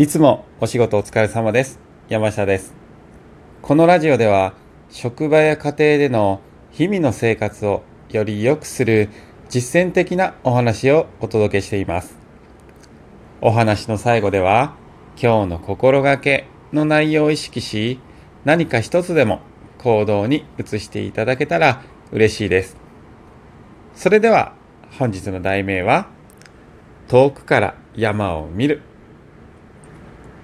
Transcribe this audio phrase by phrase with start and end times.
[0.00, 1.78] いつもお仕事お疲れ様です。
[2.08, 2.72] 山下です。
[3.60, 4.54] このラジオでは、
[4.88, 9.10] 職場や家庭での日々の生活をより良くする
[9.50, 12.16] 実践的なお話をお届けしています。
[13.42, 14.74] お話の最後では、
[15.22, 18.00] 今日の心がけの内容を意識し、
[18.46, 19.40] 何か一つでも
[19.76, 22.74] 行動に移していただけたら嬉しいです。
[23.94, 24.54] それでは、
[24.98, 26.08] 本日の題名は、
[27.06, 28.80] 遠くから山を見る。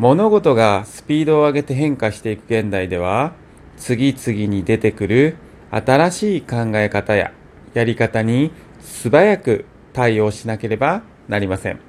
[0.00, 3.34] 物事がスピードを上げて変化していく現代では、
[3.76, 5.36] 次々に出てくる
[5.70, 7.34] 新しい考え方や
[7.74, 8.50] やり方に
[8.80, 11.80] 素早く対応しなければなりません。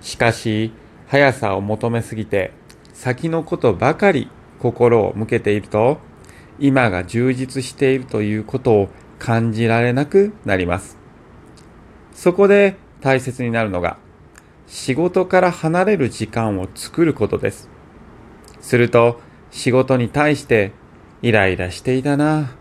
[0.00, 0.72] しかし、
[1.08, 2.52] 速さを求めすぎて、
[2.92, 5.98] 先のことばかり心を向けていると、
[6.60, 10.96] 今が充実しているということを感じられなくなります。
[12.14, 13.98] そこで大切になるのが、
[14.70, 17.68] 仕事から離れる時間を作ることです。
[18.60, 19.20] すると、
[19.50, 20.70] 仕事に対して
[21.22, 22.52] イライラしていたな、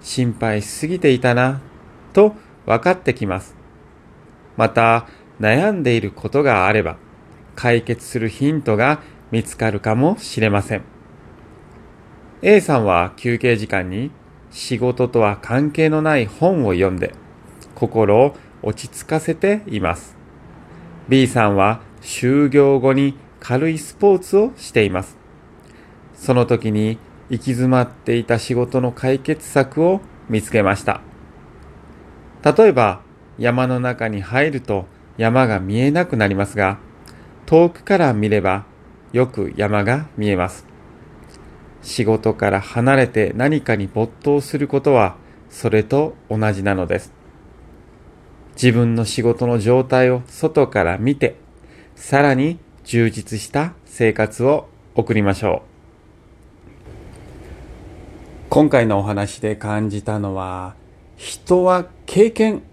[0.00, 1.60] 心配しすぎていたな、
[2.12, 3.56] と分かってきます。
[4.56, 5.08] また、
[5.40, 6.96] 悩んでいることがあれば、
[7.56, 10.82] 解決するヒントが見つかるかもしれません。
[12.40, 14.12] A さんは休憩時間に
[14.52, 17.14] 仕事とは関係のない本を読んで
[17.74, 20.17] 心を落ち着かせています。
[21.08, 25.16] B さんは就業後に軽いスポーツをしています。
[26.14, 26.98] その時に
[27.30, 31.00] 行き詰まっていた仕事の解決策を見つけました。
[32.44, 33.00] 例えば
[33.38, 34.86] 山の中に入ると
[35.16, 36.78] 山が見えなくなりますが、
[37.46, 38.66] 遠くから見れば
[39.12, 40.66] よく山が見えます。
[41.82, 45.16] 仕事から離れて何かに没頭することは
[45.48, 47.17] それと同じなのです。
[48.60, 51.36] 自分の仕事の状態を外から見て、
[51.94, 55.68] さらに充実した生活を送りましょう。
[58.50, 60.74] 今回のお話で感じたのは、
[61.16, 62.64] 人は経験、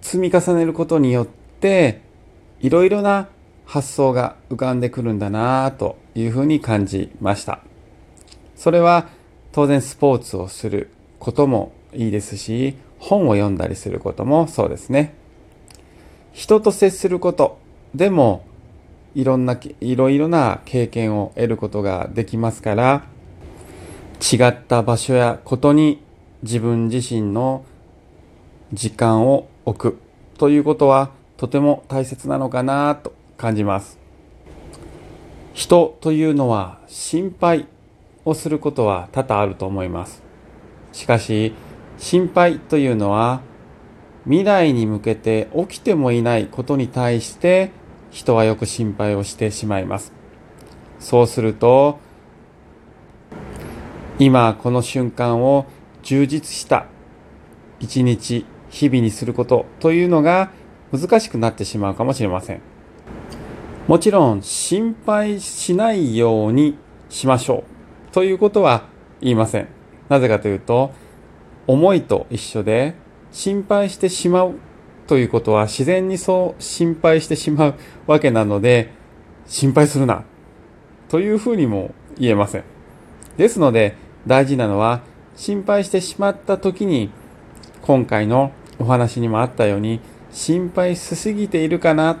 [0.00, 2.00] 積み重ねることによって、
[2.58, 3.28] いろいろな
[3.66, 7.60] 発想が浮かんでくるんだなというふうに感じました。
[8.56, 9.06] それは
[9.52, 10.90] 当然スポーツをする
[11.20, 15.14] こともいいですし、本を読んだりすることもそうですね。
[16.32, 17.58] 人と接すること
[17.94, 18.44] でも
[19.14, 23.02] いろんな、いろいろな経験を得ることができますから、
[24.20, 26.02] 違った場所やことに
[26.42, 27.64] 自分自身の
[28.72, 29.98] 時間を置く
[30.38, 33.98] ということはとても大切なのかなと感じます。
[35.54, 37.66] 人というのは心配
[38.24, 40.22] をすることは多々あると思います。
[40.92, 41.54] しかし、
[42.00, 43.42] 心配というのは
[44.24, 47.72] 未来に向けて起きてもいないことに対して
[48.10, 50.12] 人はよく心配をしてしまいます。
[50.98, 51.98] そうすると
[54.18, 55.66] 今この瞬間を
[56.02, 56.86] 充実した
[57.80, 60.50] 一日日々にすることというのが
[60.92, 62.62] 難しくなってしまうかもしれません。
[63.86, 66.78] もちろん心配しないように
[67.10, 67.64] しましょ
[68.10, 68.84] うということは
[69.20, 69.68] 言いません。
[70.08, 70.92] なぜかというと
[71.70, 72.94] 思いと一緒で
[73.30, 74.54] 心配してしまう
[75.06, 77.74] ということは自然にそう心配してしまう
[78.08, 78.90] わけなので
[79.46, 80.24] 心配するな
[81.08, 82.64] というふうにも言えません。
[83.36, 83.94] ですので
[84.26, 85.02] 大事なのは
[85.36, 87.10] 心配してしまった時に
[87.82, 88.50] 今回の
[88.80, 90.00] お話にもあったように
[90.32, 92.18] 心配しすぎているかな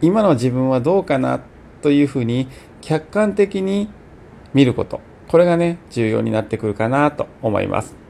[0.00, 1.40] 今の自分はどうかな
[1.82, 2.48] というふうに
[2.80, 3.90] 客観的に
[4.54, 8.00] 見ることこれがね重要になってくるかなと思います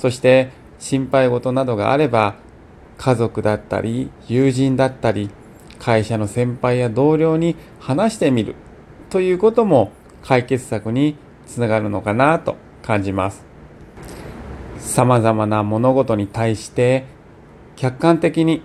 [0.00, 2.36] そして心配事などがあれば
[2.96, 5.28] 家族だったり友人だったり
[5.78, 8.54] 会社の先輩や同僚に話してみる
[9.10, 11.16] ということも解決策に
[11.46, 13.44] つながるのかなと感じます。
[14.78, 17.04] 様々な物事に対して
[17.76, 18.62] 客観的に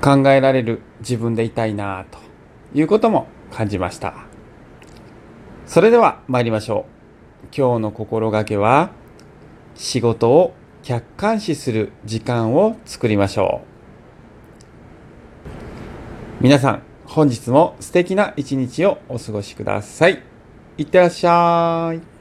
[0.00, 2.18] 考えられる自分でいたいなと
[2.72, 4.14] いうことも感じました。
[5.66, 7.03] それでは参りましょう。
[7.56, 8.90] 今日の心がけは、
[9.74, 13.62] 仕事を客観視する時間を作りましょ
[16.40, 16.42] う。
[16.42, 20.22] 皆さん、本日も素敵な一日をお過ごしください。
[20.76, 22.13] いってらっしゃい。